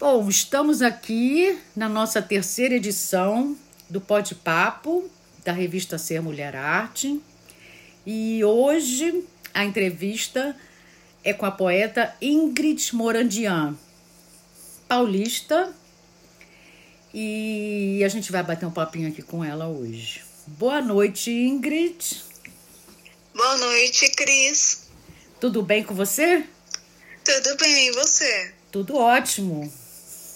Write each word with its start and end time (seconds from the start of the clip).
Bom, 0.00 0.30
estamos 0.30 0.80
aqui 0.80 1.58
na 1.76 1.86
nossa 1.86 2.22
terceira 2.22 2.74
edição 2.74 3.54
do 3.86 4.00
Pode 4.00 4.34
Papo 4.34 5.10
da 5.44 5.52
revista 5.52 5.98
Ser 5.98 6.22
Mulher 6.22 6.56
Arte. 6.56 7.20
E 8.06 8.42
hoje 8.42 9.22
a 9.52 9.62
entrevista 9.62 10.56
é 11.22 11.34
com 11.34 11.44
a 11.44 11.50
poeta 11.50 12.16
Ingrid 12.18 12.96
Morandian, 12.96 13.76
paulista, 14.88 15.70
e 17.12 18.02
a 18.02 18.08
gente 18.08 18.32
vai 18.32 18.42
bater 18.42 18.64
um 18.64 18.72
papinho 18.72 19.10
aqui 19.10 19.20
com 19.20 19.44
ela 19.44 19.68
hoje. 19.68 20.22
Boa 20.46 20.80
noite, 20.80 21.30
Ingrid. 21.30 22.24
Boa 23.34 23.56
noite, 23.58 24.10
Cris. 24.12 24.88
Tudo 25.38 25.62
bem 25.62 25.84
com 25.84 25.94
você? 25.94 26.42
Tudo 27.22 27.56
bem, 27.58 27.88
e 27.88 27.92
você? 27.92 28.54
Tudo 28.72 28.96
ótimo. 28.96 29.70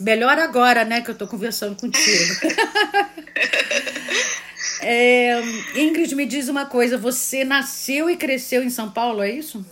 Melhor 0.00 0.38
agora, 0.38 0.84
né, 0.84 1.00
que 1.00 1.10
eu 1.10 1.14
tô 1.14 1.26
conversando 1.26 1.76
contigo. 1.76 2.34
é, 4.80 5.40
Ingrid, 5.76 6.14
me 6.14 6.26
diz 6.26 6.48
uma 6.48 6.66
coisa: 6.66 6.98
você 6.98 7.44
nasceu 7.44 8.10
e 8.10 8.16
cresceu 8.16 8.62
em 8.62 8.70
São 8.70 8.90
Paulo, 8.90 9.22
é 9.22 9.30
isso? 9.30 9.64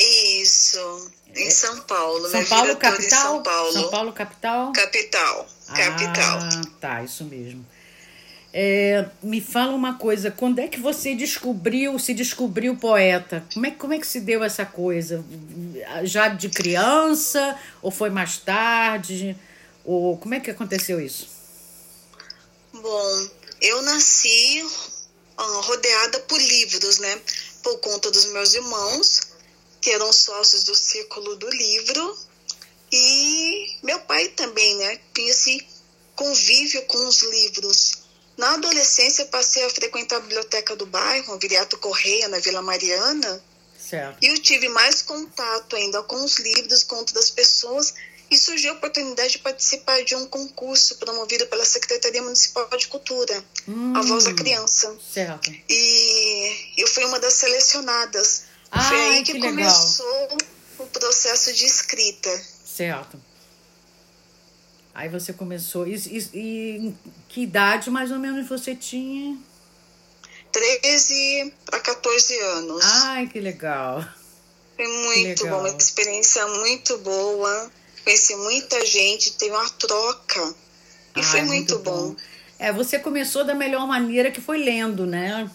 Isso, 0.00 1.10
em 1.34 1.50
São 1.50 1.80
Paulo. 1.80 2.28
São 2.28 2.44
Paulo, 2.44 2.76
capital? 2.76 3.22
São 3.22 3.42
Paulo. 3.42 3.72
São 3.72 3.90
Paulo, 3.90 4.12
capital? 4.12 4.72
Capital, 4.72 5.46
capital. 5.74 6.38
Ah, 6.40 6.62
tá, 6.80 7.02
isso 7.02 7.24
mesmo. 7.24 7.64
É, 8.54 9.06
me 9.22 9.40
fala 9.40 9.72
uma 9.72 9.94
coisa, 9.94 10.30
quando 10.30 10.58
é 10.58 10.68
que 10.68 10.78
você 10.78 11.14
descobriu, 11.14 11.98
se 11.98 12.12
descobriu 12.12 12.76
poeta? 12.76 13.42
Como 13.54 13.64
é, 13.66 13.70
como 13.70 13.94
é 13.94 13.98
que 13.98 14.06
se 14.06 14.20
deu 14.20 14.44
essa 14.44 14.66
coisa? 14.66 15.24
Já 16.04 16.28
de 16.28 16.50
criança? 16.50 17.58
Ou 17.80 17.90
foi 17.90 18.10
mais 18.10 18.36
tarde? 18.36 19.36
Ou 19.84 20.18
como 20.18 20.34
é 20.34 20.40
que 20.40 20.50
aconteceu 20.50 21.00
isso? 21.00 21.28
Bom, 22.74 23.28
eu 23.60 23.80
nasci 23.82 24.64
ah, 25.36 25.60
rodeada 25.64 26.20
por 26.20 26.38
livros, 26.40 26.98
né? 26.98 27.20
Por 27.62 27.78
conta 27.78 28.10
dos 28.10 28.26
meus 28.32 28.52
irmãos, 28.52 29.20
que 29.80 29.90
eram 29.90 30.12
sócios 30.12 30.64
do 30.64 30.74
Círculo 30.74 31.36
do 31.36 31.48
Livro, 31.48 32.18
e 32.92 33.78
meu 33.82 33.98
pai 34.00 34.28
também, 34.28 34.76
né? 34.76 35.00
Tinha 35.14 35.30
esse 35.30 35.66
convívio 36.14 36.82
com 36.82 37.08
os 37.08 37.22
livros. 37.22 38.01
Na 38.36 38.54
adolescência, 38.54 39.26
passei 39.26 39.64
a 39.64 39.70
frequentar 39.70 40.16
a 40.16 40.20
biblioteca 40.20 40.74
do 40.74 40.86
bairro, 40.86 41.38
Viriato 41.38 41.76
Correia, 41.78 42.28
na 42.28 42.38
Vila 42.38 42.62
Mariana, 42.62 43.42
Certo. 43.78 44.16
e 44.22 44.26
eu 44.28 44.38
tive 44.40 44.68
mais 44.68 45.02
contato 45.02 45.76
ainda 45.76 46.02
com 46.02 46.22
os 46.24 46.36
livros, 46.38 46.82
com 46.82 46.96
outras 46.96 47.30
pessoas, 47.30 47.92
e 48.30 48.38
surgiu 48.38 48.72
a 48.72 48.76
oportunidade 48.76 49.32
de 49.32 49.38
participar 49.40 50.02
de 50.04 50.16
um 50.16 50.26
concurso 50.26 50.96
promovido 50.96 51.46
pela 51.48 51.66
Secretaria 51.66 52.22
Municipal 52.22 52.66
de 52.78 52.86
Cultura, 52.88 53.44
Hum, 53.68 53.92
A 53.94 54.00
Voz 54.00 54.24
da 54.24 54.32
Criança. 54.34 54.96
Certo. 55.12 55.52
E 55.68 56.72
eu 56.78 56.88
fui 56.88 57.04
uma 57.04 57.20
das 57.20 57.34
selecionadas. 57.34 58.44
Ai, 58.70 58.88
Foi 58.88 59.00
aí 59.16 59.22
que, 59.22 59.32
que 59.34 59.40
começou 59.40 60.28
o 60.78 60.86
processo 60.86 61.52
de 61.52 61.66
escrita. 61.66 62.42
Certo. 62.64 63.20
Aí 64.94 65.08
você 65.08 65.32
começou. 65.32 65.86
E, 65.86 65.94
e- 65.94 66.28
e 66.34 66.94
que 67.28 67.42
idade 67.42 67.90
mais 67.90 68.10
ou 68.10 68.18
menos 68.18 68.46
você 68.48 68.74
tinha? 68.74 69.36
13 70.52 71.52
para 71.64 71.80
14 71.80 72.38
anos. 72.38 72.84
Ai, 72.84 73.26
que 73.26 73.40
legal. 73.40 74.04
Foi 74.76 74.86
muito 74.86 75.44
legal. 75.44 75.62
bom, 75.62 75.68
uma 75.68 75.76
experiência 75.76 76.46
muito 76.46 76.98
boa. 76.98 77.70
Conheci 78.04 78.34
muita 78.36 78.84
gente, 78.84 79.32
teve 79.32 79.52
uma 79.54 79.68
troca. 79.70 80.54
E 81.16 81.20
Ai, 81.20 81.22
foi 81.22 81.42
muito, 81.42 81.78
bom. 81.78 82.14
É, 82.58 82.72
você 82.72 82.98
começou 82.98 83.44
da 83.44 83.54
melhor 83.54 83.86
maneira 83.86 84.30
que 84.30 84.40
foi 84.40 84.58
lendo, 84.58 85.06
né? 85.06 85.50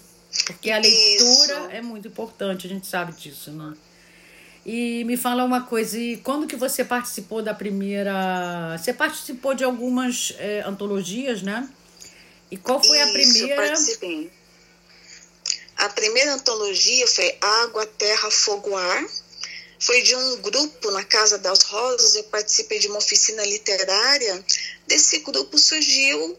Porque 0.46 0.72
a 0.72 0.78
leitura 0.80 1.24
Isso. 1.24 1.54
é 1.72 1.82
muito 1.82 2.08
importante, 2.08 2.68
a 2.68 2.70
gente 2.70 2.86
sabe 2.88 3.12
disso, 3.14 3.52
né? 3.52 3.74
E 4.68 5.06
me 5.06 5.16
fala 5.16 5.46
uma 5.46 5.62
coisa, 5.62 5.98
e 5.98 6.18
quando 6.18 6.46
que 6.46 6.58
você 6.58 6.84
participou 6.84 7.42
da 7.42 7.54
primeira... 7.54 8.78
Você 8.78 8.92
participou 8.92 9.54
de 9.54 9.64
algumas 9.64 10.34
eh, 10.38 10.62
antologias, 10.66 11.42
né? 11.42 11.70
E 12.52 12.58
qual 12.58 12.84
foi 12.84 13.02
a 13.02 13.06
Isso, 13.06 13.14
primeira... 13.14 13.56
participei. 13.56 14.30
A 15.78 15.88
primeira 15.88 16.34
antologia 16.34 17.08
foi 17.08 17.38
Água, 17.40 17.86
Terra, 17.86 18.30
Fogo, 18.30 18.76
Ar. 18.76 19.06
Foi 19.80 20.02
de 20.02 20.14
um 20.14 20.42
grupo 20.42 20.92
na 20.92 21.06
Casa 21.06 21.38
das 21.38 21.62
Rosas. 21.62 22.16
Eu 22.16 22.24
participei 22.26 22.78
de 22.78 22.90
uma 22.90 22.98
oficina 22.98 23.46
literária. 23.46 24.44
Desse 24.86 25.20
grupo 25.20 25.58
surgiu 25.58 26.38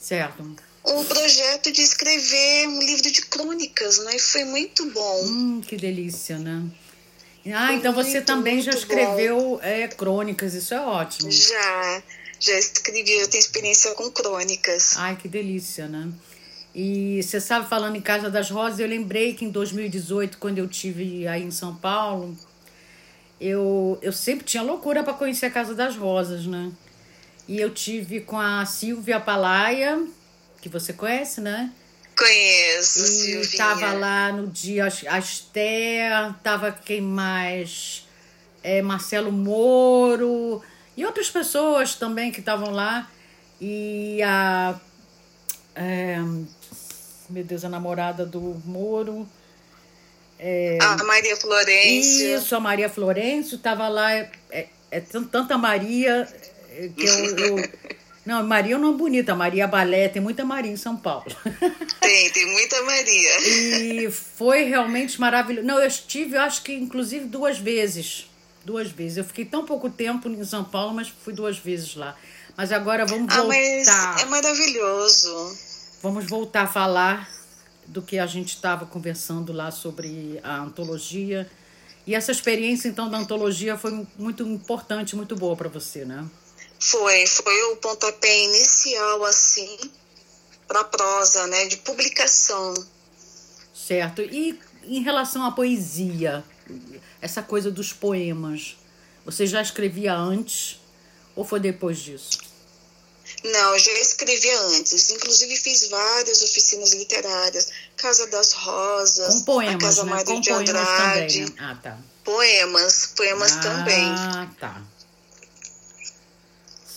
Certo. 0.00 0.56
o 0.84 1.04
projeto 1.06 1.72
de 1.72 1.82
escrever 1.82 2.68
um 2.68 2.80
livro 2.80 3.10
de 3.10 3.22
crônicas, 3.22 3.98
né? 4.04 4.14
E 4.14 4.20
foi 4.20 4.44
muito 4.44 4.88
bom. 4.90 5.24
Hum, 5.24 5.60
que 5.66 5.76
delícia, 5.76 6.38
né? 6.38 6.62
Ah, 7.52 7.74
então 7.74 7.92
você 7.92 8.14
muito, 8.14 8.26
também 8.26 8.60
já 8.60 8.72
escreveu 8.72 9.58
é, 9.62 9.86
crônicas, 9.88 10.54
isso 10.54 10.72
é 10.72 10.80
ótimo. 10.80 11.30
Já, 11.30 12.02
já 12.40 12.58
escrevi, 12.58 13.12
eu 13.12 13.28
tenho 13.28 13.40
experiência 13.40 13.92
com 13.94 14.10
crônicas. 14.10 14.96
Ai, 14.96 15.16
que 15.16 15.28
delícia, 15.28 15.86
né? 15.86 16.10
E 16.74 17.22
você 17.22 17.40
sabe, 17.40 17.68
falando 17.68 17.96
em 17.96 18.00
Casa 18.00 18.30
das 18.30 18.50
Rosas, 18.50 18.80
eu 18.80 18.88
lembrei 18.88 19.34
que 19.34 19.44
em 19.44 19.50
2018, 19.50 20.38
quando 20.38 20.58
eu 20.58 20.66
tive 20.66 21.26
aí 21.28 21.42
em 21.42 21.50
São 21.50 21.74
Paulo, 21.76 22.36
eu, 23.40 23.98
eu 24.02 24.12
sempre 24.12 24.44
tinha 24.44 24.62
loucura 24.62 25.04
para 25.04 25.12
conhecer 25.12 25.46
a 25.46 25.50
Casa 25.50 25.74
das 25.74 25.96
Rosas, 25.96 26.46
né? 26.46 26.72
E 27.46 27.60
eu 27.60 27.70
tive 27.70 28.20
com 28.20 28.40
a 28.40 28.64
Silvia 28.64 29.20
Palaia, 29.20 30.02
que 30.62 30.68
você 30.68 30.92
conhece, 30.92 31.40
né? 31.40 31.70
Conheço, 32.16 32.98
E 33.00 33.06
Silvinha. 33.08 33.56
tava 33.58 33.92
lá 33.92 34.32
no 34.32 34.46
dia 34.46 34.86
a 35.08 35.18
Esther, 35.18 36.32
tava 36.42 36.70
quem 36.72 37.00
mais? 37.00 38.06
É, 38.62 38.80
Marcelo 38.80 39.30
Moro 39.32 40.62
e 40.96 41.04
outras 41.04 41.28
pessoas 41.30 41.94
também 41.96 42.30
que 42.32 42.40
estavam 42.40 42.70
lá. 42.70 43.10
E 43.60 44.22
a. 44.22 44.78
é, 45.74 46.16
meu 47.28 47.44
Deus, 47.44 47.64
a 47.64 47.68
namorada 47.68 48.24
do 48.24 48.60
Moro. 48.64 49.28
A 50.80 51.02
Maria 51.04 51.36
Florencio. 51.36 52.36
Isso, 52.38 52.54
a 52.54 52.60
Maria 52.60 52.88
Florencio 52.88 53.56
estava 53.56 53.88
lá. 53.88 54.12
É, 54.12 54.30
é, 54.50 54.68
é 54.90 55.00
tan- 55.00 55.24
tanta 55.24 55.56
Maria 55.56 56.28
é, 56.70 56.88
que 56.96 57.04
eu. 57.06 57.38
eu- 57.38 57.68
não, 58.26 58.42
Maria 58.46 58.78
não 58.78 58.94
é 58.94 58.96
bonita, 58.96 59.34
Maria 59.34 59.66
Balé, 59.66 60.08
tem 60.08 60.20
muita 60.22 60.44
Maria 60.44 60.70
em 60.72 60.76
São 60.76 60.96
Paulo. 60.96 61.26
Tem, 62.00 62.30
tem 62.30 62.52
muita 62.52 62.82
Maria. 62.82 63.40
E 63.48 64.10
foi 64.10 64.64
realmente 64.64 65.18
maravilhoso. 65.20 65.66
Não, 65.66 65.78
eu 65.80 65.86
estive, 65.86 66.36
eu 66.36 66.42
acho 66.42 66.62
que 66.62 66.72
inclusive 66.74 67.24
duas 67.26 67.58
vezes. 67.58 68.30
Duas 68.64 68.90
vezes. 68.90 69.16
Eu 69.18 69.24
fiquei 69.24 69.44
tão 69.44 69.64
pouco 69.64 69.88
tempo 69.90 70.28
em 70.28 70.44
São 70.44 70.62
Paulo, 70.64 70.94
mas 70.94 71.08
fui 71.08 71.32
duas 71.32 71.56
vezes 71.58 71.94
lá. 71.96 72.14
Mas 72.56 72.72
agora 72.72 73.04
vamos 73.06 73.34
Ah, 73.34 73.42
mas 73.44 73.86
voltar. 73.86 74.20
é 74.20 74.24
maravilhoso. 74.26 75.58
Vamos 76.02 76.24
voltar 76.26 76.62
a 76.62 76.66
falar 76.66 77.28
do 77.86 78.00
que 78.02 78.18
a 78.18 78.26
gente 78.26 78.54
estava 78.54 78.86
conversando 78.86 79.52
lá 79.52 79.70
sobre 79.70 80.38
a 80.42 80.56
antologia. 80.58 81.50
E 82.06 82.14
essa 82.14 82.32
experiência, 82.32 82.88
então, 82.88 83.08
da 83.10 83.16
antologia 83.18 83.76
foi 83.78 84.06
muito 84.18 84.42
importante, 84.42 85.16
muito 85.16 85.34
boa 85.34 85.56
para 85.56 85.68
você, 85.70 86.04
né? 86.04 86.24
Foi, 86.78 87.26
foi 87.26 87.62
o 87.72 87.76
pontapé 87.76 88.44
inicial, 88.44 89.24
assim, 89.24 89.78
para 90.68 90.84
prosa, 90.84 91.46
né, 91.46 91.66
de 91.66 91.78
publicação. 91.78 92.74
Certo. 93.74 94.22
E 94.22 94.58
em 94.84 95.02
relação 95.02 95.44
à 95.44 95.52
poesia, 95.52 96.44
essa 97.20 97.42
coisa 97.42 97.70
dos 97.70 97.92
poemas, 97.92 98.76
você 99.24 99.46
já 99.46 99.62
escrevia 99.62 100.14
antes 100.14 100.80
ou 101.34 101.44
foi 101.44 101.60
depois 101.60 101.98
disso? 101.98 102.38
Não, 103.42 103.72
eu 103.74 103.78
já 103.78 103.92
escrevia 103.92 104.58
antes. 104.60 105.10
Inclusive 105.10 105.56
fiz 105.56 105.88
várias 105.88 106.42
oficinas 106.42 106.92
literárias. 106.92 107.70
Casa 107.96 108.26
das 108.28 108.52
Rosas, 108.52 109.34
Com 109.34 109.42
poemas, 109.42 109.74
a 109.74 109.78
Casa 109.78 110.04
né? 110.04 110.10
Mário 110.10 110.26
Com 110.26 110.40
de 110.40 110.50
poemas 110.50 110.70
Andrade. 110.70 111.38
também, 111.40 111.40
né? 111.40 111.56
Ah, 111.58 111.78
tá. 111.82 111.98
Poemas, 112.22 113.06
poemas 113.16 113.52
também. 113.56 114.04
Ah, 114.16 114.48
tá. 114.58 114.82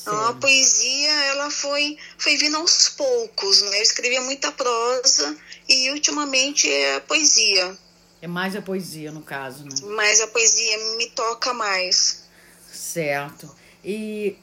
Então, 0.07 0.25
a 0.27 0.33
poesia, 0.33 1.11
ela 1.25 1.51
foi, 1.51 1.97
foi 2.17 2.37
vindo 2.37 2.55
aos 2.55 2.87
poucos, 2.89 3.61
né? 3.63 3.79
Eu 3.79 3.81
escrevia 3.81 4.21
muita 4.21 4.51
prosa 4.53 5.35
e 5.67 5.91
ultimamente 5.91 6.71
é 6.71 6.95
a 6.95 7.01
poesia. 7.01 7.77
É 8.21 8.27
mais 8.27 8.55
a 8.55 8.61
poesia, 8.61 9.11
no 9.11 9.21
caso, 9.21 9.65
né? 9.65 9.75
Mas 9.95 10.21
a 10.21 10.27
poesia 10.27 10.77
me 10.97 11.07
toca 11.07 11.53
mais. 11.53 12.23
Certo. 12.71 13.53
E 13.83 14.37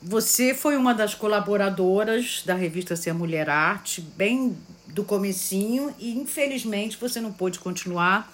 você 0.00 0.54
foi 0.54 0.76
uma 0.76 0.94
das 0.94 1.14
colaboradoras 1.14 2.42
da 2.46 2.54
revista 2.54 2.94
Ser 2.94 3.12
Mulher 3.12 3.50
Arte, 3.50 4.00
bem 4.00 4.56
do 4.86 5.02
comecinho, 5.02 5.92
e 5.98 6.12
infelizmente 6.12 6.96
você 6.96 7.20
não 7.20 7.32
pôde 7.32 7.58
continuar 7.58 8.32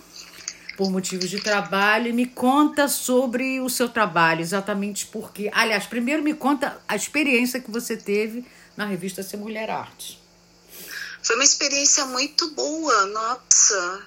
por 0.79 0.89
motivos 0.93 1.29
de 1.29 1.41
trabalho. 1.41 2.07
E 2.07 2.13
me 2.13 2.25
conta 2.25 2.87
sobre 2.87 3.61
o 3.61 3.69
seu 3.69 3.89
trabalho, 3.89 4.41
exatamente 4.41 5.07
porque. 5.07 5.51
Aliás, 5.53 5.87
primeiro 5.87 6.23
me 6.23 6.33
conta 6.33 6.81
a 6.87 6.95
experiência 6.95 7.61
que 7.61 7.69
você 7.69 7.97
teve 7.97 8.47
na 8.77 8.87
revista 8.87 9.25
Ser 9.25 9.39
Mulher 9.39 9.69
Arte. 9.69 10.23
Foi 11.21 11.35
uma 11.35 11.45
experiência 11.45 12.07
muito 12.07 12.49
boa, 12.53 13.07
nossa. 13.07 14.07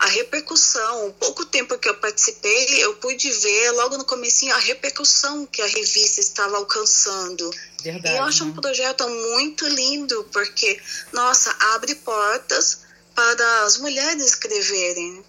A 0.00 0.06
repercussão, 0.06 1.08
o 1.08 1.12
pouco 1.12 1.44
tempo 1.44 1.78
que 1.78 1.88
eu 1.88 1.96
participei, 1.96 2.84
eu 2.84 2.96
pude 2.96 3.30
ver 3.30 3.70
logo 3.72 3.96
no 3.96 4.04
comecinho 4.04 4.54
a 4.54 4.58
repercussão 4.58 5.46
que 5.46 5.62
a 5.62 5.66
revista 5.66 6.20
estava 6.20 6.56
alcançando. 6.56 7.48
Verdade, 7.82 8.14
e 8.14 8.18
eu 8.18 8.24
acho 8.24 8.44
né? 8.44 8.50
um 8.50 8.54
projeto 8.54 9.08
muito 9.08 9.66
lindo, 9.68 10.28
porque, 10.32 10.80
nossa, 11.12 11.54
abre 11.74 11.94
portas 11.96 12.87
para 13.18 13.64
as 13.64 13.78
mulheres 13.78 14.24
escreverem. 14.24 15.24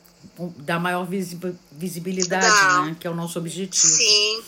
Dá 0.58 0.78
maior 0.78 1.08
visibilidade, 1.72 2.46
Dá. 2.46 2.82
né? 2.84 2.96
Que 3.00 3.08
é 3.08 3.10
o 3.10 3.16
nosso 3.16 3.40
objetivo. 3.40 3.88
Sim. 3.88 4.44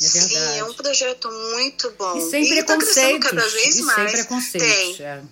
É 0.00 0.08
verdade. 0.08 0.52
Sim, 0.54 0.58
é 0.58 0.64
um 0.64 0.72
projeto 0.72 1.30
muito 1.30 1.90
bom. 1.98 2.16
E 2.16 2.30
sem 2.30 2.44
e 2.44 2.48
preconceitos. 2.48 3.30
Tá 3.30 3.36
cada 3.36 3.48
vez 3.48 3.76
e 3.76 3.82
mais. 3.82 4.10
sem 4.10 4.20
preconceitos. 4.20 4.96
Tem. 4.96 5.06
É. 5.06 5.22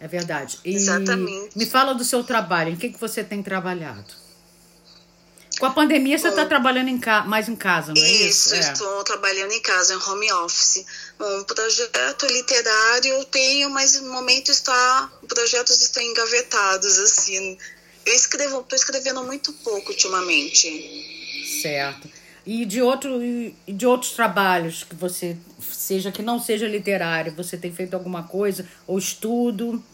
é 0.00 0.08
verdade. 0.08 0.60
E 0.64 0.74
Exatamente. 0.74 1.58
Me 1.58 1.66
fala 1.66 1.94
do 1.94 2.04
seu 2.04 2.22
trabalho. 2.22 2.70
Em 2.70 2.76
que, 2.76 2.90
que 2.90 3.00
você 3.00 3.24
tem 3.24 3.42
trabalhado? 3.42 4.14
Com 5.58 5.66
a 5.66 5.70
pandemia, 5.70 6.16
você 6.16 6.28
está 6.28 6.46
trabalhando 6.46 6.88
em 6.88 7.00
mais 7.26 7.48
em 7.48 7.56
casa, 7.56 7.92
não 7.92 8.02
é 8.02 8.10
isso? 8.10 8.54
Isso, 8.54 8.54
é. 8.54 8.60
estou 8.60 9.02
trabalhando 9.02 9.52
em 9.52 9.60
casa, 9.60 9.94
em 9.94 9.96
home 9.96 10.32
office. 10.32 10.84
Um 11.20 11.42
projeto 11.44 12.26
literário 12.26 13.14
eu 13.14 13.24
tenho, 13.24 13.68
mas 13.70 14.00
no 14.00 14.12
momento 14.12 14.50
está, 14.50 15.10
projetos 15.26 15.80
estão 15.80 16.02
engavetados, 16.02 16.98
assim. 16.98 17.58
Eu 18.06 18.14
escrevo, 18.14 18.60
estou 18.60 18.76
escrevendo 18.76 19.24
muito 19.24 19.52
pouco 19.52 19.90
ultimamente. 19.90 21.58
Certo. 21.60 22.08
E 22.46 22.64
de, 22.64 22.80
outro, 22.80 23.20
de 23.66 23.86
outros 23.86 24.12
trabalhos 24.12 24.84
que 24.84 24.94
você, 24.94 25.36
seja 25.60 26.10
que 26.10 26.22
não 26.22 26.40
seja 26.40 26.66
literário, 26.66 27.34
você 27.34 27.58
tem 27.58 27.72
feito 27.72 27.94
alguma 27.94 28.22
coisa? 28.22 28.66
Ou 28.86 28.96
estudo? 28.96 29.84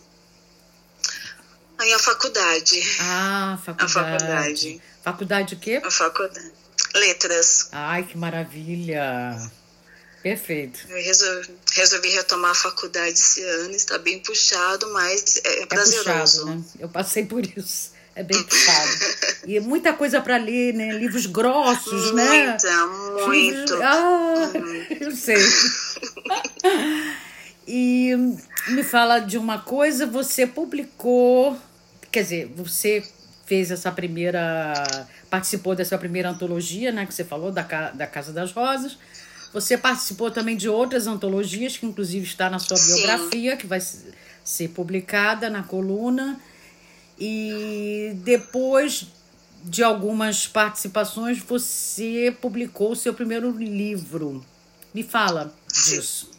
Faculdade. 2.04 2.82
Ah, 3.00 3.58
faculdade. 3.64 3.84
A 3.84 3.88
faculdade. 3.88 4.82
Faculdade 5.02 5.48
de 5.48 5.56
quê? 5.56 5.80
A 5.82 5.90
faculdade. 5.90 6.52
Letras. 6.94 7.68
Ai, 7.72 8.02
que 8.02 8.18
maravilha. 8.18 9.40
Perfeito. 10.22 10.80
Eu 10.88 11.02
resolvi, 11.02 11.54
resolvi 11.72 12.08
retomar 12.10 12.50
a 12.50 12.54
faculdade 12.54 13.12
esse 13.12 13.42
ano, 13.42 13.70
está 13.72 13.96
bem 13.98 14.18
puxado, 14.18 14.92
mas 14.92 15.40
é, 15.44 15.62
é 15.62 15.66
prazeroso. 15.66 16.08
É 16.08 16.20
puxado, 16.20 16.46
né? 16.46 16.64
Eu 16.78 16.88
passei 16.90 17.24
por 17.24 17.44
isso. 17.44 17.92
É 18.14 18.22
bem 18.22 18.40
puxado. 18.44 18.90
e 19.46 19.58
muita 19.60 19.94
coisa 19.94 20.20
para 20.20 20.36
ler, 20.36 20.74
né? 20.74 20.92
Livros 20.92 21.24
grossos, 21.24 22.12
muita, 22.12 22.16
né? 22.16 22.48
Muita, 22.50 22.86
muito. 23.26 23.82
Ah, 23.82 24.52
eu 25.00 25.16
sei. 25.16 25.36
e 27.66 28.14
me 28.68 28.84
fala 28.84 29.20
de 29.20 29.38
uma 29.38 29.58
coisa, 29.58 30.06
você 30.06 30.46
publicou, 30.46 31.58
quer 32.14 32.22
dizer, 32.22 32.52
você 32.55 33.05
fez 33.44 33.72
essa 33.72 33.90
primeira, 33.90 34.72
participou 35.28 35.75
dessa 35.75 35.99
primeira 35.99 36.31
antologia, 36.31 36.93
né, 36.93 37.05
que 37.05 37.12
você 37.12 37.25
falou, 37.25 37.50
da, 37.50 37.62
da 37.90 38.06
Casa 38.06 38.32
das 38.32 38.52
Rosas. 38.52 38.96
Você 39.52 39.76
participou 39.76 40.31
também 40.31 40.56
de 40.56 40.69
outras 40.69 41.08
antologias, 41.08 41.76
que 41.76 41.84
inclusive 41.84 42.25
está 42.25 42.49
na 42.49 42.61
sua 42.61 42.76
Sim. 42.76 42.94
biografia, 42.94 43.56
que 43.56 43.66
vai 43.66 43.81
ser 43.81 44.69
publicada 44.69 45.50
na 45.50 45.64
coluna. 45.64 46.40
E 47.19 48.12
depois 48.25 49.08
de 49.64 49.82
algumas 49.82 50.46
participações, 50.46 51.38
você 51.38 52.37
publicou 52.40 52.93
o 52.93 52.96
seu 52.96 53.12
primeiro 53.12 53.50
livro. 53.50 54.44
Me 54.93 55.02
fala 55.02 55.52
disso. 55.69 56.31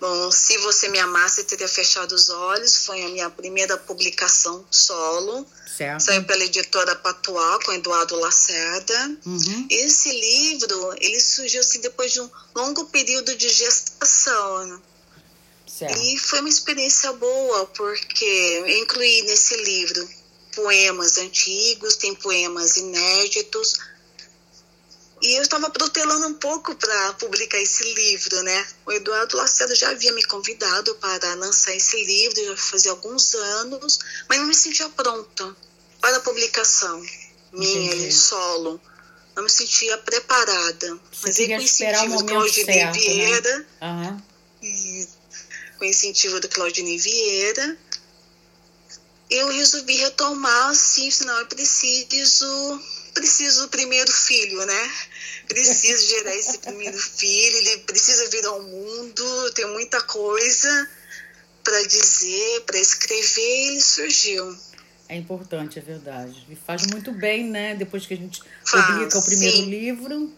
Bom, 0.00 0.30
Se 0.32 0.56
Você 0.58 0.88
Me 0.88 0.98
Amasse, 0.98 1.44
Teria 1.44 1.68
Fechado 1.68 2.14
os 2.14 2.30
Olhos, 2.30 2.86
foi 2.86 3.02
a 3.04 3.08
minha 3.10 3.28
primeira 3.28 3.76
publicação 3.76 4.64
solo. 4.70 5.46
Certo. 5.76 6.00
Saiu 6.00 6.24
pela 6.24 6.42
editora 6.42 6.96
Patuá, 6.96 7.58
com 7.62 7.72
Eduardo 7.72 8.16
Lacerda. 8.16 9.18
Uhum. 9.26 9.66
Esse 9.68 10.10
livro, 10.10 10.94
ele 10.98 11.20
surgiu 11.20 11.60
assim, 11.60 11.80
depois 11.80 12.12
de 12.12 12.20
um 12.20 12.30
longo 12.54 12.86
período 12.86 13.36
de 13.36 13.48
gestação. 13.50 14.82
Certo. 15.66 16.02
E 16.02 16.18
foi 16.18 16.40
uma 16.40 16.48
experiência 16.48 17.12
boa, 17.12 17.66
porque 17.66 18.24
eu 18.24 18.68
incluí 18.82 19.22
nesse 19.22 19.54
livro 19.62 20.08
poemas 20.54 21.18
antigos, 21.18 21.96
tem 21.96 22.14
poemas 22.14 22.76
inéditos, 22.76 23.74
e 25.22 25.36
eu 25.36 25.42
estava 25.42 25.68
protelando 25.70 26.26
um 26.28 26.34
pouco 26.34 26.74
para 26.74 27.12
publicar 27.14 27.58
esse 27.58 27.84
livro, 27.94 28.42
né? 28.42 28.66
O 28.86 28.92
Eduardo 28.92 29.36
Lacerda 29.36 29.74
já 29.74 29.90
havia 29.90 30.12
me 30.12 30.24
convidado 30.24 30.94
para 30.94 31.34
lançar 31.34 31.74
esse 31.74 32.02
livro, 32.04 32.44
já 32.44 32.56
fazia 32.56 32.90
alguns 32.90 33.34
anos, 33.34 33.98
mas 34.28 34.38
não 34.38 34.46
me 34.46 34.54
sentia 34.54 34.88
pronta 34.88 35.54
para 36.00 36.16
a 36.16 36.20
publicação 36.20 37.04
minha 37.52 37.94
em 37.94 38.10
solo. 38.10 38.80
Não 39.36 39.44
me 39.44 39.50
sentia 39.50 39.96
preparada. 39.98 40.98
Você 41.12 41.22
mas 41.22 41.38
aí 41.38 41.48
com 41.48 41.62
incentivo 41.62 42.16
do 42.16 42.24
Claudinei 42.24 42.74
certo, 42.74 42.94
né? 42.94 43.00
Vieira, 43.00 43.58
né? 43.58 43.66
uhum. 43.82 44.22
e, 44.62 45.08
com 45.78 45.84
incentivo 45.84 46.40
do 46.40 46.48
Claudinei 46.48 46.98
Vieira, 46.98 47.78
eu 49.30 49.48
resolvi 49.48 49.96
retomar, 49.96 50.70
assim, 50.70 51.10
senão 51.10 51.38
eu 51.38 51.46
preciso 51.46 52.82
preciso 53.20 53.62
do 53.62 53.68
primeiro 53.68 54.10
filho, 54.10 54.64
né? 54.64 54.90
Preciso 55.46 56.08
gerar 56.08 56.34
esse 56.34 56.58
primeiro 56.58 56.96
filho, 56.96 57.56
ele 57.58 57.78
precisa 57.78 58.30
vir 58.30 58.46
ao 58.46 58.62
mundo, 58.62 59.52
tem 59.52 59.66
muita 59.68 60.00
coisa 60.02 60.90
para 61.62 61.82
dizer, 61.86 62.62
para 62.62 62.78
escrever, 62.78 63.68
ele 63.68 63.80
surgiu. 63.80 64.56
É 65.06 65.16
importante, 65.16 65.78
é 65.78 65.82
verdade. 65.82 66.46
E 66.48 66.56
faz 66.56 66.86
muito 66.86 67.12
bem, 67.12 67.44
né? 67.44 67.74
Depois 67.74 68.06
que 68.06 68.14
a 68.14 68.16
gente 68.16 68.42
faz, 68.64 68.86
publica 68.86 69.18
o 69.18 69.24
primeiro 69.24 69.56
sim. 69.56 69.64
livro. 69.66 70.32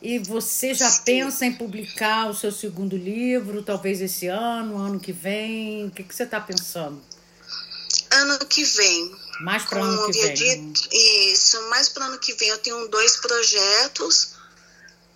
E 0.00 0.18
você 0.18 0.74
já 0.74 0.90
sim. 0.90 1.02
pensa 1.04 1.46
em 1.46 1.52
publicar 1.52 2.28
o 2.28 2.34
seu 2.34 2.50
segundo 2.50 2.96
livro, 2.96 3.62
talvez 3.62 4.00
esse 4.00 4.26
ano, 4.26 4.76
ano 4.76 4.98
que 4.98 5.12
vem? 5.12 5.86
O 5.86 5.90
que, 5.92 6.02
que 6.02 6.12
você 6.12 6.24
está 6.24 6.40
pensando? 6.40 7.00
Ano 8.22 8.38
que 8.46 8.62
vem. 8.64 9.16
Mais 9.40 9.64
para 9.64 9.82
ano 9.82 10.06
que 10.06 10.12
vem. 10.12 10.34
Dito, 10.34 10.88
isso, 10.92 11.60
mais 11.68 11.88
para 11.88 12.06
ano 12.06 12.18
que 12.18 12.32
vem 12.34 12.48
eu 12.48 12.58
tenho 12.58 12.86
dois 12.88 13.16
projetos. 13.16 14.34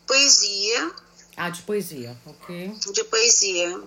Poesia. 0.06 0.90
Ah, 1.36 1.50
de 1.50 1.62
poesia, 1.62 2.16
ok. 2.26 2.72
De 2.92 3.04
poesia. 3.04 3.80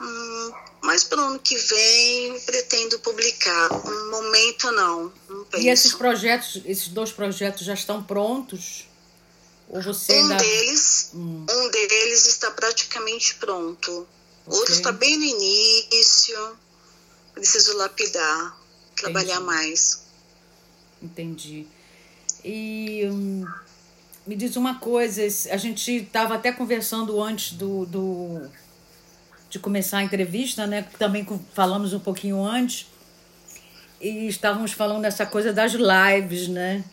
Hum, 0.00 0.52
mais 0.82 1.02
para 1.02 1.20
o 1.20 1.24
ano 1.24 1.38
que 1.40 1.56
vem 1.56 2.40
pretendo 2.40 2.98
publicar. 3.00 3.70
No 3.70 4.10
momento 4.10 4.70
não. 4.70 5.12
não 5.28 5.46
e 5.56 5.68
esses 5.68 5.92
projetos, 5.94 6.62
esses 6.64 6.88
dois 6.88 7.10
projetos 7.10 7.66
já 7.66 7.74
estão 7.74 8.02
prontos? 8.02 8.86
Ou 9.68 9.82
você 9.82 10.12
um 10.12 10.22
ainda... 10.22 10.36
deles, 10.36 11.10
hum. 11.14 11.46
um 11.50 11.70
deles 11.70 12.26
está 12.26 12.50
praticamente 12.50 13.34
pronto. 13.36 14.06
Okay. 14.46 14.58
Outro 14.58 14.74
está 14.74 14.92
bem 14.92 15.16
no 15.16 15.24
início. 15.24 16.56
Preciso 17.34 17.76
lapidar 17.76 18.64
trabalhar 18.94 19.34
Entendi. 19.34 19.46
mais. 19.46 20.02
Entendi. 21.02 21.66
E 22.44 23.08
hum, 23.10 23.46
me 24.26 24.36
diz 24.36 24.56
uma 24.56 24.76
coisa, 24.76 25.22
a 25.50 25.56
gente 25.56 25.90
estava 25.96 26.34
até 26.34 26.52
conversando 26.52 27.20
antes 27.22 27.52
do, 27.52 27.84
do 27.86 28.50
de 29.50 29.58
começar 29.58 29.98
a 29.98 30.02
entrevista, 30.02 30.66
né? 30.66 30.86
Também 30.98 31.26
falamos 31.52 31.92
um 31.92 32.00
pouquinho 32.00 32.42
antes 32.42 32.86
e 34.00 34.26
estávamos 34.28 34.72
falando 34.72 35.02
dessa 35.02 35.24
coisa 35.26 35.52
das 35.52 35.72
lives, 35.72 36.48
né? 36.48 36.84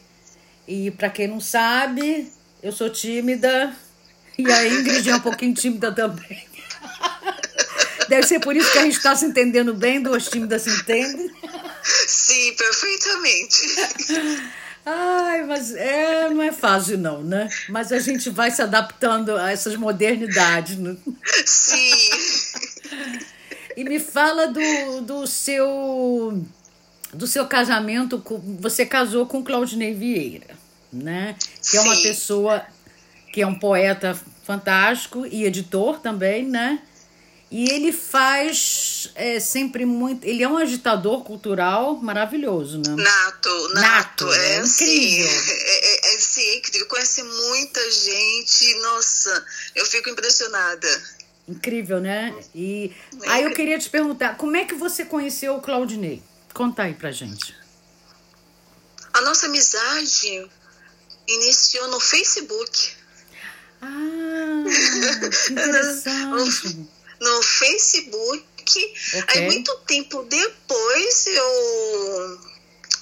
E 0.67 0.91
para 0.91 1.10
quem 1.10 1.27
não 1.27 1.39
sabe, 1.39 2.31
eu 2.62 2.71
sou 2.71 2.89
tímida 2.89 3.75
e 4.38 4.50
a 4.51 4.67
Ingrid 4.67 5.10
é 5.10 5.15
um 5.15 5.19
pouquinho 5.19 5.53
tímida 5.53 5.91
também. 5.91 6.50
Deve 8.12 8.27
ser 8.27 8.41
por 8.41 8.53
isso 8.58 8.70
que 8.74 8.77
a 8.77 8.84
gente 8.84 8.98
está 8.98 9.15
se 9.15 9.24
entendendo 9.24 9.74
bem, 9.74 10.01
duas 10.01 10.27
tímidas 10.27 10.63
se 10.63 10.70
entendem. 10.70 11.32
Sim, 11.82 12.53
perfeitamente. 12.58 13.58
Ai, 14.86 15.46
mas 15.46 15.74
é, 15.74 16.30
não 16.30 16.41
é 16.41 16.51
fácil 16.51 16.98
não, 16.98 17.24
né? 17.24 17.48
Mas 17.70 17.89
a 17.94 18.00
gente 18.00 18.30
vai 18.30 18.51
se 18.51 18.62
adaptando 18.62 19.38
a 19.38 19.50
essas 19.50 19.77
modernidades. 19.77 20.77
Né? 20.77 20.98
Sim. 21.46 22.10
E 23.77 23.86
me 23.86 23.98
fala 23.98 24.48
do, 24.48 25.01
do 25.03 25.25
seu 25.25 26.46
do 27.13 27.25
seu 27.25 27.46
casamento 27.46 28.20
com, 28.20 28.58
você 28.60 28.86
casou 28.86 29.25
com 29.25 29.41
Claudinei 29.41 29.94
Vieira, 29.94 30.53
né? 30.91 31.38
Que 31.70 31.77
é 31.77 31.82
uma 31.82 31.96
Sim. 31.96 32.03
pessoa 32.03 32.62
que 33.32 33.41
é 33.41 33.48
um 33.48 33.58
poeta 33.58 34.20
fantástico 34.44 35.25
e 35.25 35.46
editor 35.46 36.00
também, 36.00 36.46
né? 36.46 36.82
E 37.51 37.70
ele 37.70 37.91
faz 37.91 39.12
é 39.13 39.38
sempre 39.38 39.86
muito. 39.86 40.24
Ele 40.24 40.41
é 40.41 40.48
um 40.48 40.58
agitador 40.58 41.22
cultural 41.25 41.98
maravilhoso, 41.98 42.77
né? 42.77 42.96
Nato, 42.96 43.74
nato, 43.74 44.25
nato 44.25 44.34
é, 44.34 44.55
é 44.55 44.60
incrível. 44.60 44.67
Sim, 44.67 45.51
é, 45.51 46.12
é, 46.12 46.15
é, 46.15 46.17
sim, 46.17 46.58
incrível. 46.58 46.88
Conhece 46.88 47.22
muita 47.24 47.91
gente, 47.91 48.74
nossa, 48.81 49.46
eu 49.75 49.86
fico 49.86 50.10
impressionada. 50.10 51.03
Incrível, 51.46 52.00
né? 52.00 52.34
E 52.55 52.96
é 53.22 53.29
aí 53.29 53.43
eu 53.43 53.53
queria 53.53 53.77
te 53.77 53.89
perguntar, 53.89 54.38
como 54.38 54.55
é 54.55 54.63
que 54.63 54.75
você 54.75 55.03
conheceu 55.03 55.55
o 55.55 55.62
Claudinei? 55.62 56.24
Conta 56.53 56.84
aí 56.84 56.93
pra 56.93 57.12
gente. 57.12 57.53
A 59.13 59.20
nossa 59.22 59.48
amizade 59.48 60.50
iniciou 61.27 61.89
no 61.89 62.00
Facebook. 62.00 62.93
Ah, 63.81 64.63
interessante. 65.51 67.00
No 67.22 67.42
Facebook. 67.44 68.44
Okay. 68.63 69.24
Aí, 69.28 69.46
muito 69.46 69.74
tempo 69.88 70.24
depois, 70.24 71.28
eu, 71.28 72.40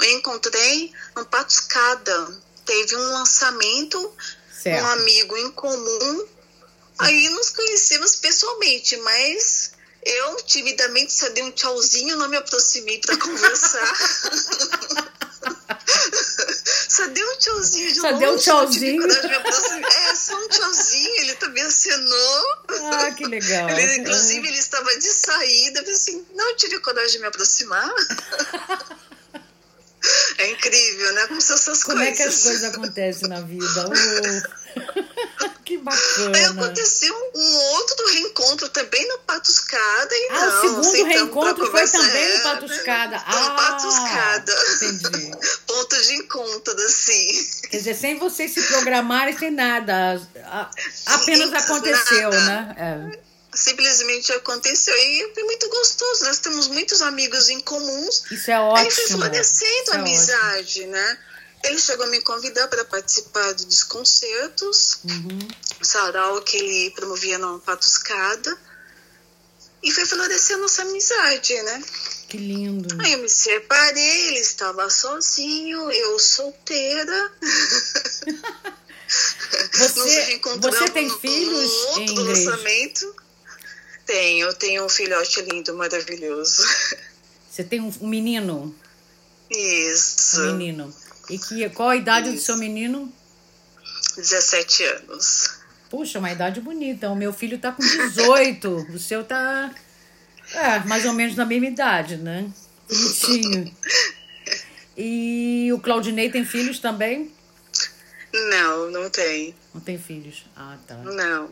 eu 0.01 0.11
encontrei 0.11 0.91
no 1.15 1.25
Patuscada. 1.25 2.41
Teve 2.65 2.95
um 2.95 3.13
lançamento, 3.13 4.13
certo. 4.61 4.83
um 4.83 4.87
amigo 4.87 5.37
em 5.37 5.51
comum. 5.51 6.27
Aí 6.99 7.29
nos 7.29 7.49
conhecemos 7.49 8.15
pessoalmente, 8.17 8.97
mas 8.97 9.71
eu 10.03 10.35
timidamente 10.43 11.13
só 11.13 11.29
dei 11.29 11.43
um 11.43 11.51
tchauzinho, 11.51 12.17
não 12.17 12.27
me 12.27 12.37
aproximei 12.37 12.99
para 12.99 13.17
conversar. 13.17 13.93
Só 16.99 17.07
deu 17.07 17.31
um 17.31 17.37
tchauzinho 17.37 17.93
de 17.93 17.99
Só 17.99 18.09
longe, 18.09 18.19
deu 18.19 18.33
um 18.33 18.37
tchauzinho. 18.37 19.07
É, 19.09 20.15
só 20.15 20.35
um 20.35 20.47
tchauzinho, 20.49 21.21
ele 21.21 21.35
também 21.35 21.63
acenou. 21.63 22.45
Ah, 22.91 23.11
que 23.11 23.25
legal. 23.25 23.69
Ele, 23.69 24.01
inclusive, 24.01 24.45
ele 24.45 24.57
estava 24.57 24.93
de 24.97 25.07
saída, 25.07 25.81
eu 25.81 25.93
assim, 25.93 26.25
não 26.35 26.55
tive 26.57 26.79
coragem 26.79 27.13
de 27.13 27.19
me 27.19 27.27
aproximar. 27.27 27.89
É 30.37 30.51
incrível, 30.51 31.13
né? 31.13 31.27
Como 31.27 31.41
são 31.41 31.55
essas 31.55 31.83
Como 31.83 31.97
coisas. 31.97 32.17
Como 32.17 32.21
é 32.21 32.31
que 32.31 32.35
as 32.35 32.43
coisas 32.43 32.63
acontecem 32.63 33.29
na 33.29 33.41
vida? 33.41 33.85
Oh. 33.85 35.59
que 35.69 35.77
bacana. 35.77 36.37
Aí 36.37 36.45
aconteceu 36.45 37.13
um 37.35 37.55
outro 37.75 38.07
reencontro 38.07 38.69
também 38.69 39.07
no 39.07 39.19
Patuscada. 39.19 40.09
E 40.11 40.27
ah, 40.31 40.45
não, 40.45 40.79
o 40.79 40.83
segundo 40.83 41.05
reencontro 41.05 41.71
foi 41.71 41.87
também 41.87 42.37
no 42.37 42.43
Patuscada. 42.43 43.15
É, 43.17 43.21
ah, 43.25 43.39
no 43.39 43.55
Patuscada. 43.55 44.55
Entendi. 44.81 45.31
De 46.01 46.15
encontro, 46.15 46.73
assim. 46.81 47.49
Quer 47.69 47.77
dizer, 47.77 47.95
sem 47.95 48.17
vocês 48.17 48.51
se 48.51 48.61
programarem, 48.63 49.37
sem 49.37 49.51
nada. 49.51 50.21
Apenas 51.05 51.49
Sim, 51.49 51.55
aconteceu, 51.55 52.29
nada. 52.29 52.45
né? 52.45 52.75
É 52.77 53.29
simplesmente 53.53 54.31
aconteceu 54.31 54.95
e 54.95 55.31
foi 55.33 55.43
muito 55.43 55.67
gostoso. 55.69 56.25
Nós 56.25 56.39
temos 56.39 56.67
muitos 56.67 57.01
amigos 57.01 57.49
em 57.49 57.59
comuns. 57.59 58.23
Isso 58.31 58.51
é 58.51 58.59
ótimo. 58.59 58.77
Aí 58.77 58.91
foi 58.91 59.07
florescendo 59.07 59.91
a 59.91 59.95
é 59.95 59.97
amizade, 59.97 60.79
ótimo. 60.81 60.91
né? 60.91 61.17
Ele 61.63 61.77
chegou 61.77 62.05
a 62.05 62.09
me 62.09 62.21
convidar 62.21 62.67
para 62.69 62.85
participar 62.85 63.53
dos 63.53 63.83
concertos, 63.83 64.99
uhum. 65.03 65.39
sarau 65.81 66.41
que 66.41 66.55
ele 66.55 66.91
promovia 66.91 67.37
no 67.37 67.59
Patuscada. 67.59 68.57
E 69.83 69.91
foi 69.91 70.05
florescendo 70.05 70.61
nossa 70.61 70.83
amizade, 70.83 71.61
né? 71.63 71.83
Que 72.29 72.37
lindo. 72.37 72.95
Aí 73.01 73.13
eu 73.13 73.19
me 73.19 73.29
separei, 73.29 74.27
ele 74.27 74.39
estava 74.39 74.89
sozinho, 74.89 75.91
eu 75.91 76.19
solteira. 76.19 77.31
Você, 79.73 80.39
você 80.61 80.89
tem 80.89 81.09
filhos, 81.09 81.71
no 81.71 81.87
outro 81.87 82.03
Ingrid? 82.03 82.45
lançamento. 82.45 83.15
Tenho, 84.05 84.47
eu 84.47 84.53
tenho 84.53 84.85
um 84.85 84.89
filhote 84.89 85.41
lindo, 85.41 85.73
maravilhoso. 85.73 86.63
Você 87.49 87.63
tem 87.63 87.81
um, 87.81 87.91
menino? 88.01 88.75
Isso. 89.49 90.41
Um 90.41 90.57
menino. 90.57 90.93
E 91.29 91.39
que, 91.39 91.69
qual 91.71 91.89
a 91.89 91.95
idade 91.95 92.27
Isso. 92.27 92.37
do 92.37 92.41
seu 92.43 92.57
menino? 92.57 93.11
17 94.15 94.83
anos. 94.83 95.49
Puxa, 95.89 96.19
uma 96.19 96.31
idade 96.31 96.61
bonita. 96.61 97.09
O 97.09 97.15
meu 97.15 97.33
filho 97.33 97.57
tá 97.57 97.71
com 97.71 97.81
18. 97.81 98.69
o 98.93 98.99
seu 98.99 99.23
tá. 99.23 99.73
É, 100.53 100.79
mais 100.79 101.05
ou 101.05 101.13
menos 101.13 101.35
na 101.35 101.45
mesma 101.45 101.67
idade, 101.67 102.17
né? 102.17 102.49
Bonitinho. 102.89 103.71
E 104.97 105.69
o 105.73 105.79
Claudinei 105.79 106.29
tem 106.29 106.43
filhos 106.43 106.79
também? 106.79 107.31
Não, 108.33 108.91
não 108.91 109.09
tem. 109.09 109.55
Não 109.73 109.81
tem 109.81 109.97
filhos. 109.97 110.45
Ah, 110.55 110.77
tá. 110.87 110.95
Não. 110.95 111.49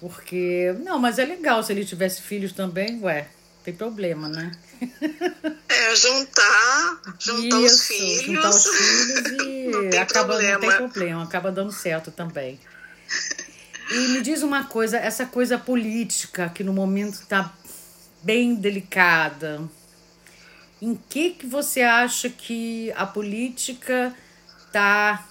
Porque. 0.00 0.74
Não, 0.80 0.98
mas 0.98 1.18
é 1.18 1.24
legal 1.24 1.62
se 1.62 1.72
ele 1.72 1.84
tivesse 1.84 2.22
filhos 2.22 2.52
também, 2.52 3.00
ué, 3.02 3.28
tem 3.62 3.74
problema, 3.74 4.28
né? 4.28 4.50
É, 5.68 5.94
juntar, 5.94 7.00
juntar 7.18 7.60
Isso, 7.60 7.74
os 7.74 7.86
filhos. 7.86 8.22
Juntar 8.22 8.48
os 8.48 8.66
filhos 8.66 9.42
e 9.42 9.68
não 9.70 9.90
tem 9.90 10.00
acaba, 10.00 10.28
problema. 10.28 10.52
não 10.52 10.60
tem 10.60 10.76
problema, 10.76 11.22
acaba 11.22 11.52
dando 11.52 11.72
certo 11.72 12.10
também. 12.10 12.58
E 13.90 14.08
me 14.08 14.22
diz 14.22 14.42
uma 14.42 14.64
coisa, 14.64 14.96
essa 14.96 15.26
coisa 15.26 15.58
política 15.58 16.48
que 16.48 16.64
no 16.64 16.72
momento 16.72 17.14
está 17.14 17.52
bem 18.22 18.54
delicada. 18.54 19.68
Em 20.80 20.94
que 20.94 21.30
que 21.30 21.46
você 21.46 21.82
acha 21.82 22.28
que 22.28 22.92
a 22.92 23.06
política 23.06 24.14
está 24.66 25.28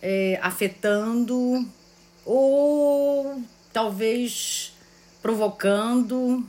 é, 0.00 0.38
afetando 0.42 1.66
ou 2.24 3.42
talvez 3.72 4.72
provocando 5.20 6.44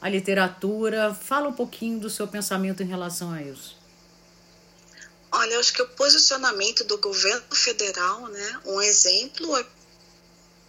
a 0.00 0.08
literatura. 0.08 1.14
Fala 1.14 1.48
um 1.48 1.52
pouquinho 1.52 2.00
do 2.00 2.10
seu 2.10 2.26
pensamento 2.26 2.82
em 2.82 2.86
relação 2.86 3.32
a 3.32 3.42
isso. 3.42 3.78
Olha, 5.32 5.60
acho 5.60 5.72
que 5.72 5.82
o 5.82 5.88
posicionamento 5.90 6.82
do 6.84 6.98
governo 6.98 7.54
federal, 7.54 8.26
né, 8.28 8.60
um 8.66 8.82
exemplo 8.82 9.56
é 9.56 9.64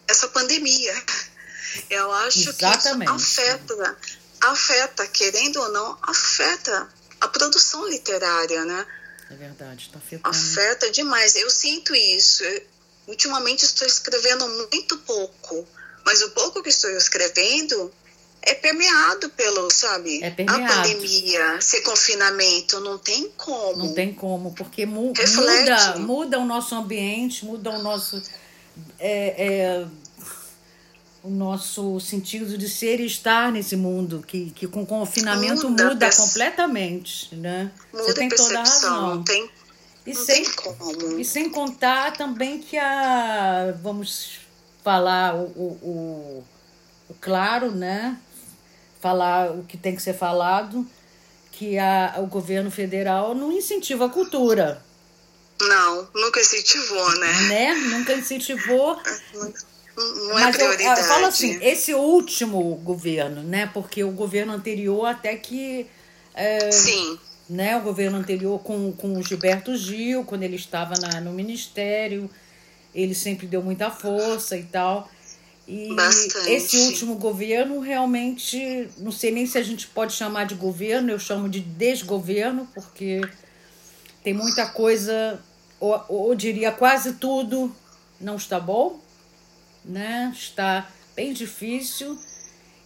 essa 0.08 0.28
pandemia. 0.28 0.94
Eu 1.90 2.12
acho 2.12 2.50
Exatamente. 2.50 3.12
que 3.12 3.18
isso 3.18 3.42
afeta, 3.42 3.98
afeta, 4.42 5.08
querendo 5.08 5.62
ou 5.62 5.72
não, 5.72 5.98
afeta 6.02 6.90
a 7.20 7.28
produção 7.28 7.88
literária, 7.88 8.66
né? 8.66 8.86
É 9.30 9.36
verdade, 9.36 9.86
está 9.86 9.98
afetando. 9.98 10.36
Afeta 10.36 10.90
demais. 10.90 11.36
Eu 11.36 11.50
sinto 11.50 11.96
isso. 11.96 12.44
Ultimamente 13.08 13.64
estou 13.64 13.88
escrevendo 13.88 14.48
muito 14.48 14.98
pouco, 15.00 15.68
mas 16.06 16.22
o 16.22 16.32
pouco 16.32 16.62
que 16.62 16.70
estou 16.70 16.90
escrevendo 16.92 17.92
é 18.42 18.54
permeado 18.54 19.30
pelo, 19.30 19.70
sabe? 19.72 20.24
É 20.24 20.32
permeado. 20.32 20.64
A 20.64 20.76
pandemia, 20.84 21.58
esse 21.58 21.82
confinamento, 21.82 22.80
não 22.80 22.98
tem 22.98 23.30
como. 23.38 23.86
Não 23.86 23.94
tem 23.94 24.14
como, 24.14 24.54
porque 24.54 24.86
mu 24.86 25.14
muda, 25.14 25.96
muda 26.00 26.40
o 26.40 26.46
nosso 26.46 26.76
ambiente, 26.76 27.46
muda 27.46 27.70
o 27.70 27.82
nosso. 27.82 28.22
É, 29.00 29.36
é, 29.38 29.88
o 31.24 31.30
nosso 31.30 32.00
sentido 32.00 32.58
de 32.58 32.68
ser 32.68 33.00
e 33.00 33.06
estar 33.06 33.52
nesse 33.52 33.76
mundo, 33.76 34.24
que, 34.26 34.52
que 34.52 34.68
com 34.68 34.86
confinamento 34.86 35.70
muda, 35.70 35.90
muda 35.90 36.10
completamente, 36.16 37.36
né? 37.36 37.72
Muda 37.94 38.04
Você 38.04 38.14
tem 38.14 38.30
toda 38.30 38.60
a 38.60 38.64
razão. 38.64 39.16
Não 39.16 39.24
tem 39.24 39.50
e 40.06 40.16
sem, 40.16 40.44
e 41.20 41.24
sem 41.24 41.50
contar 41.50 42.14
também 42.14 42.60
que 42.60 42.78
a. 42.78 43.74
Vamos 43.84 44.40
falar 44.84 45.36
o, 45.36 45.46
o, 45.56 46.46
o, 47.10 47.14
claro, 47.22 47.72
né? 47.72 48.18
Falar 49.00 49.52
o 49.52 49.64
que 49.64 49.78
tem 49.78 49.96
que 49.96 50.02
ser 50.02 50.14
falado, 50.14 50.88
que 51.52 51.78
a, 51.78 52.16
o 52.18 52.26
governo 52.26 52.72
federal 52.72 53.36
não 53.36 53.52
incentiva 53.52 54.06
a 54.06 54.10
cultura. 54.10 54.84
Não, 55.62 56.10
nunca 56.16 56.42
incentivou, 56.42 57.20
né? 57.20 57.34
Né? 57.48 57.74
Nunca 57.76 58.14
incentivou. 58.14 59.00
É 59.98 60.34
Mas 60.34 60.56
prioridade. 60.56 61.00
Eu, 61.00 61.06
eu 61.06 61.10
falo 61.12 61.26
assim, 61.26 61.60
esse 61.62 61.94
último 61.94 62.76
governo, 62.78 63.44
né? 63.44 63.70
Porque 63.74 64.04
o 64.04 64.12
governo 64.12 64.54
anterior 64.54 65.06
até 65.06 65.36
que. 65.36 65.88
É, 66.34 66.72
Sim 66.72 67.20
né, 67.52 67.76
o 67.76 67.82
governo 67.82 68.18
anterior 68.18 68.60
com, 68.60 68.94
com 68.94 69.18
o 69.18 69.22
Gilberto 69.22 69.76
Gil, 69.76 70.24
quando 70.24 70.44
ele 70.44 70.56
estava 70.56 70.94
na, 71.02 71.20
no 71.20 71.34
ministério, 71.34 72.30
ele 72.96 73.14
sempre 73.14 73.46
deu 73.46 73.62
muita 73.62 73.92
força 73.92 74.56
e 74.56 74.64
tal. 74.64 75.12
E 75.68 75.94
Bastante. 75.94 76.50
esse 76.50 76.78
último 76.78 77.16
governo 77.16 77.82
realmente, 77.82 78.90
não 78.98 79.12
sei 79.12 79.32
nem 79.32 79.46
se 79.46 79.58
a 79.58 79.64
gente 79.64 79.86
pode 79.88 80.14
chamar 80.14 80.46
de 80.46 80.56
governo, 80.56 81.12
eu 81.12 81.20
chamo 81.20 81.50
de 81.50 81.60
desgoverno, 81.60 82.70
porque 82.74 83.20
tem 84.24 84.34
muita 84.34 84.68
coisa, 84.68 85.38
ou, 85.78 86.06
ou 86.08 86.36
diria 86.36 86.72
quase 86.72 87.16
tudo, 87.16 87.70
não 88.20 88.38
está 88.38 88.62
bom, 88.62 88.98
né? 89.84 90.32
Está 90.36 90.90
bem 91.16 91.34
difícil 91.34 92.18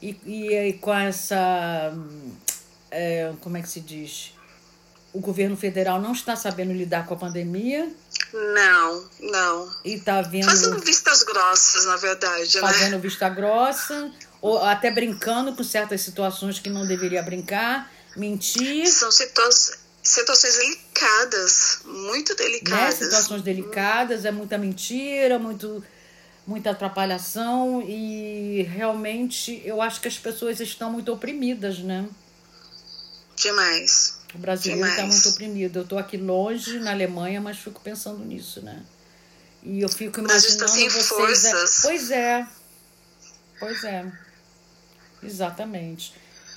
e, 0.02 0.18
e, 0.26 0.54
e 0.54 0.74
com 0.74 0.94
essa, 0.94 1.94
é, 2.92 3.34
como 3.42 3.58
é 3.58 3.62
que 3.62 3.70
se 3.70 3.82
diz? 3.82 4.36
o 5.16 5.20
governo 5.22 5.56
federal 5.56 6.02
não 6.02 6.12
está 6.12 6.36
sabendo 6.36 6.74
lidar 6.74 7.06
com 7.06 7.14
a 7.14 7.18
pandemia. 7.18 7.90
Não, 8.34 9.10
não. 9.22 9.74
E 9.86 9.94
está 9.94 10.22
vendo. 10.22 10.46
Fazendo 10.46 10.78
vistas 10.80 11.24
grossas, 11.24 11.86
na 11.86 11.96
verdade, 11.96 12.60
fazendo 12.60 12.92
né? 12.92 12.98
vista 12.98 13.30
grossa, 13.30 14.12
ou 14.42 14.62
até 14.62 14.92
brincando 14.92 15.56
com 15.56 15.64
certas 15.64 16.02
situações 16.02 16.60
que 16.60 16.70
não 16.70 16.86
deveria 16.86 17.24
brincar, 17.24 17.90
mentir. 18.18 18.86
São 18.88 19.10
situações, 19.10 19.80
situações 20.04 20.58
delicadas, 20.58 21.80
muito 21.86 22.32
né? 22.32 22.36
delicadas. 22.38 22.96
Situações 22.96 23.42
delicadas, 23.42 24.26
é 24.26 24.32
muita 24.32 24.58
mentira, 24.58 25.40
muito, 25.40 25.82
muita 26.46 26.72
atrapalhação 26.72 27.82
e 27.82 28.64
realmente 28.64 29.62
eu 29.66 29.82
acho 29.82 30.00
que 30.00 30.08
as 30.08 30.18
pessoas 30.18 30.60
estão 30.60 30.92
muito 30.92 31.12
oprimidas, 31.12 31.80
né? 31.80 32.08
Demais. 33.36 34.20
O 34.34 34.38
brasileiro 34.38 34.88
está 34.88 35.06
muito 35.06 35.30
oprimido. 35.30 35.80
Eu 35.80 35.84
estou 35.84 35.98
aqui 35.98 36.18
longe, 36.18 36.80
na 36.80 36.92
Alemanha, 36.92 37.42
mas 37.42 37.58
fico 37.58 37.82
pensando 37.82 38.24
nisso, 38.24 38.62
né? 38.62 38.84
E 39.64 39.82
eu 39.82 39.90
fico 39.90 40.20
imaginando 40.20 40.66
está 40.66 40.68
sem 40.68 40.88
vocês. 40.90 41.08
forças. 41.08 41.80
Pois 41.82 42.12
é. 42.12 42.48
Pois 43.60 43.84
é. 43.84 44.12
Exatamente. 45.24 46.14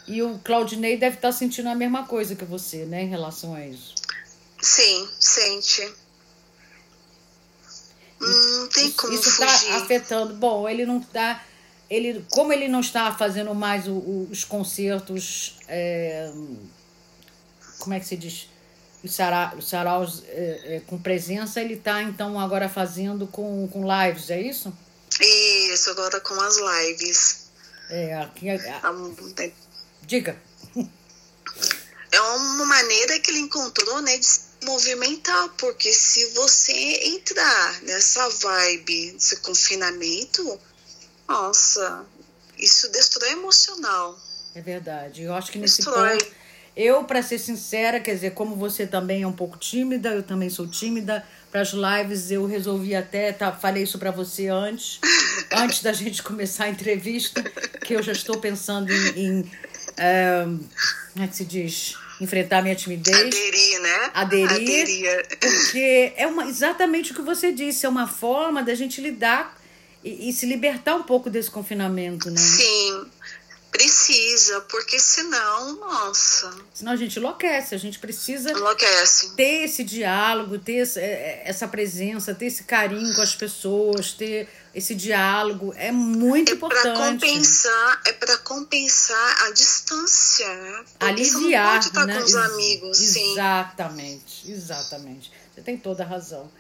E 0.06 0.22
o 0.22 0.38
Claudinei 0.38 0.96
deve 0.96 1.16
estar 1.16 1.32
sentindo 1.32 1.68
a 1.68 1.74
mesma 1.74 2.06
coisa 2.06 2.34
que 2.34 2.44
você, 2.44 2.84
né, 2.84 3.02
em 3.02 3.08
relação 3.08 3.54
a 3.54 3.64
isso. 3.66 3.94
Sim, 4.60 5.08
sente. 5.18 5.94
Hum, 8.20 8.60
Não 8.60 8.68
tem 8.68 8.86
Isso- 8.86 8.96
como 8.96 9.12
isso 9.14 9.28
está 9.28 9.46
afetando. 9.76 10.34
Bom, 10.34 10.68
ele 10.68 10.84
não 10.84 10.98
está. 10.98 11.44
Ele, 11.90 12.24
como 12.30 12.52
ele 12.52 12.68
não 12.68 12.80
está 12.80 13.14
fazendo 13.14 13.54
mais 13.54 13.86
o- 13.88 13.92
o- 13.92 14.28
os 14.30 14.44
concertos. 14.44 15.56
é, 15.68 16.30
como 17.78 17.94
é 17.94 18.00
que 18.00 18.06
se 18.06 18.16
diz? 18.16 18.48
Os, 19.04 19.14
sarau, 19.14 19.56
os 19.56 19.68
saraus 19.68 20.24
é, 20.26 20.76
é, 20.76 20.80
com 20.86 20.98
presença, 20.98 21.60
ele 21.60 21.74
está 21.74 22.02
então 22.02 22.38
agora 22.40 22.68
fazendo 22.68 23.26
com, 23.28 23.68
com 23.68 23.82
lives, 23.84 24.28
é 24.30 24.40
isso? 24.40 24.72
Isso, 25.20 25.90
agora 25.90 26.20
com 26.20 26.34
as 26.40 26.56
lives. 26.56 27.48
É, 27.90 28.16
aqui, 28.16 28.48
é- 28.48 28.58
Tá 28.58 28.92
mu- 28.92 29.14
diga. 30.02 30.36
É 32.10 32.20
uma 32.20 32.64
maneira 32.66 33.18
que 33.20 33.30
ele 33.30 33.40
encontrou, 33.40 34.00
né, 34.02 34.16
de 34.18 34.26
movimentar, 34.64 35.48
porque 35.58 35.92
se 35.92 36.26
você 36.34 36.72
entrar 37.04 37.82
nessa 37.82 38.28
vibe, 38.28 39.12
desse 39.12 39.36
confinamento, 39.40 40.60
nossa, 41.28 42.04
isso 42.58 42.90
destrói 42.90 43.32
emocional. 43.32 44.18
É 44.54 44.60
verdade. 44.60 45.22
Eu 45.22 45.34
acho 45.34 45.52
que 45.52 45.58
nesse 45.58 45.76
Destrói. 45.78 46.18
ponto. 46.18 46.38
Eu, 46.74 47.02
para 47.04 47.22
ser 47.22 47.38
sincera, 47.38 47.98
quer 47.98 48.14
dizer, 48.14 48.34
como 48.34 48.54
você 48.54 48.86
também 48.86 49.22
é 49.22 49.26
um 49.26 49.32
pouco 49.32 49.58
tímida, 49.58 50.10
eu 50.10 50.22
também 50.22 50.48
sou 50.48 50.66
tímida. 50.66 51.24
Para 51.50 51.62
as 51.62 51.72
lives, 51.72 52.30
eu 52.30 52.46
resolvi 52.46 52.94
até, 52.94 53.32
tá, 53.32 53.50
falei 53.52 53.82
isso 53.82 53.98
para 53.98 54.10
você 54.10 54.48
antes, 54.48 55.00
antes 55.50 55.82
da 55.82 55.92
gente 55.92 56.22
começar 56.22 56.64
a 56.64 56.68
entrevista, 56.68 57.42
que 57.84 57.94
eu 57.94 58.02
já 58.02 58.12
estou 58.12 58.38
pensando 58.38 58.92
em, 58.92 59.40
em 59.40 59.52
eh, 59.96 60.44
como 61.12 61.24
é 61.24 61.28
que 61.28 61.36
se 61.36 61.44
diz? 61.44 61.96
Enfrentar 62.20 62.62
minha 62.62 62.74
timidez. 62.74 63.16
Aderir, 63.16 63.80
né? 63.80 64.10
Aderir. 64.14 64.50
Aderir. 64.50 65.26
Porque 65.40 66.12
é 66.16 66.26
uma, 66.26 66.46
exatamente 66.46 67.12
o 67.12 67.14
que 67.14 67.22
você 67.22 67.52
disse, 67.52 67.86
é 67.86 67.88
uma 67.88 68.08
forma 68.08 68.62
da 68.62 68.74
gente 68.74 69.00
lidar 69.00 69.56
e, 70.02 70.28
e 70.28 70.32
se 70.32 70.46
libertar 70.46 70.94
um 70.96 71.02
pouco 71.02 71.30
desse 71.30 71.50
confinamento, 71.50 72.30
né? 72.30 72.40
Sim, 72.40 73.06
precisa, 73.70 74.60
porque 74.62 74.98
senão, 74.98 75.76
nossa, 75.76 76.52
Senão 76.74 76.92
a 76.92 76.96
gente 76.96 77.18
enlouquece, 77.18 77.74
a 77.74 77.78
gente 77.78 77.98
precisa 77.98 78.50
enlouquece. 78.50 79.34
ter 79.36 79.64
esse 79.64 79.84
diálogo, 79.84 80.58
ter 80.58 80.88
é, 80.96 81.00
é, 81.00 81.42
essa 81.44 81.68
presença, 81.68 82.34
ter 82.34 82.46
esse 82.46 82.64
carinho 82.64 83.14
com 83.14 83.22
as 83.22 83.34
pessoas, 83.34 84.12
ter 84.12 84.48
esse 84.78 84.94
diálogo 84.94 85.72
é 85.76 85.90
muito 85.92 86.52
É 86.52 86.56
para 86.56 86.66
importante. 86.66 87.20
compensar, 87.20 88.00
é 88.06 88.12
para 88.12 88.38
compensar 88.38 89.44
a 89.44 89.50
distância, 89.50 90.48
né? 90.48 90.84
Porque 90.98 91.04
Aliviar, 91.04 91.72
pode 91.74 91.86
estar 91.88 92.06
né? 92.06 92.18
com 92.18 92.24
os 92.24 92.34
Ex- 92.34 92.44
amigos, 92.52 92.98
sim. 92.98 93.32
Exatamente, 93.32 94.50
exatamente. 94.50 95.32
Você 95.54 95.60
tem 95.60 95.76
toda 95.76 96.02
a 96.02 96.06
razão. 96.06 96.50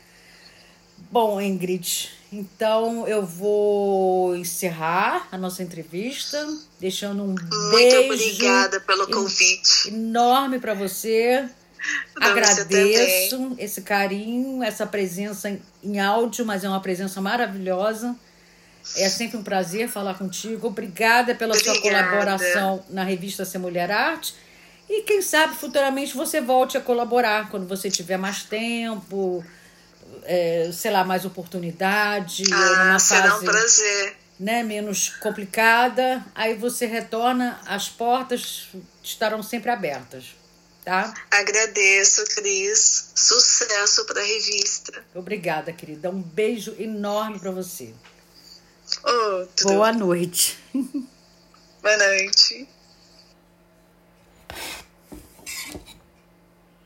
Bom, 1.10 1.40
Ingrid, 1.40 2.10
então 2.32 3.06
eu 3.06 3.24
vou 3.24 4.34
encerrar 4.36 5.28
a 5.30 5.38
nossa 5.38 5.62
entrevista, 5.62 6.44
deixando 6.80 7.22
um 7.22 7.28
Muito 7.28 7.70
beijo 7.70 8.04
obrigada 8.12 8.80
pelo 8.80 9.06
convite. 9.06 9.88
enorme 9.88 10.58
para 10.58 10.74
você. 10.74 11.48
Você 12.16 12.24
Agradeço 12.24 13.56
esse 13.58 13.82
carinho, 13.82 14.62
essa 14.62 14.86
presença 14.86 15.56
em, 15.82 16.00
áudio, 16.00 16.44
mas 16.44 16.64
é 16.64 16.68
uma 16.68 16.80
presença 16.80 17.20
maravilhosa. 17.20 18.14
É 18.96 19.08
sempre 19.08 19.36
um 19.36 19.42
prazer 19.42 19.88
falar 19.88 20.14
contigo. 20.14 20.66
Obrigada 20.68 21.34
pela 21.34 21.54
sua 21.54 21.74
Obrigada. 21.74 22.06
colaboração 22.08 22.84
na 22.88 23.04
revista 23.04 23.44
Ser 23.44 23.58
Mulher 23.58 23.90
Arte. 23.90 24.34
E 24.88 25.02
quem 25.02 25.20
sabe 25.20 25.54
futuramente 25.54 26.16
você 26.16 26.40
volte 26.40 26.76
a 26.78 26.80
colaborar 26.80 27.50
quando 27.50 27.66
você 27.68 27.90
tiver 27.90 28.16
mais 28.16 28.42
tempo, 28.42 29.44
é, 30.24 30.70
sei 30.72 30.90
lá, 30.90 31.04
mais 31.04 31.26
oportunidade, 31.26 32.44
ou 32.50 32.54
Ah, 32.58 32.84
numa 32.86 32.98
será 32.98 33.26
um 33.26 33.30
fase 33.32 33.44
prazer. 33.44 34.16
né, 34.40 34.62
menos 34.62 35.10
complicada. 35.20 36.24
Aí 36.34 36.54
você 36.54 36.86
retorna, 36.86 37.60
as 37.66 37.88
portas 37.90 38.68
estarão 39.02 39.42
sempre 39.42 39.70
abertas, 39.70 40.34
tá? 40.88 41.12
Agradeço, 41.30 42.24
Cris. 42.34 43.10
Sucesso 43.14 44.06
para 44.06 44.22
a 44.22 44.24
revista. 44.24 45.04
Obrigada, 45.14 45.70
querida. 45.70 46.08
Um 46.08 46.22
beijo 46.22 46.74
enorme 46.78 47.38
para 47.38 47.50
você. 47.50 47.92
Outro. 49.04 49.68
Boa 49.68 49.92
noite. 49.92 50.58
Boa 50.72 51.96
noite. 51.98 52.66